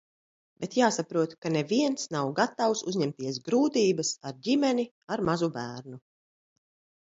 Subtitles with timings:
[0.61, 6.05] Bet jāsaprot, ka neviens nav gatavs uzņemties grūtības ar ģimeni ar mazu bērnu.